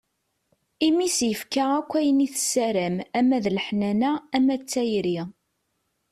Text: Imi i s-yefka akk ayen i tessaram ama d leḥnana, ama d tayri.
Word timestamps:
Imi 0.87 1.03
i 1.07 1.09
s-yefka 1.17 1.63
akk 1.79 1.91
ayen 1.99 2.25
i 2.25 2.27
tessaram 2.33 2.95
ama 3.19 3.37
d 3.43 3.45
leḥnana, 3.55 4.11
ama 4.37 4.55
d 4.61 4.63
tayri. 4.71 5.19